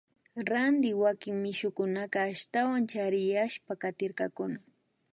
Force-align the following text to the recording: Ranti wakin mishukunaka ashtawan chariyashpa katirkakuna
Ranti 0.49 0.91
wakin 1.03 1.35
mishukunaka 1.43 2.19
ashtawan 2.29 2.87
chariyashpa 2.91 3.73
katirkakuna 3.81 4.59